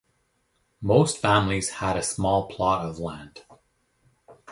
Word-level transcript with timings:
Most 0.81 1.19
families 1.19 1.69
had 1.73 1.95
a 1.95 2.01
small 2.01 2.47
plot 2.47 2.83
of 2.89 2.97
land. 2.97 3.43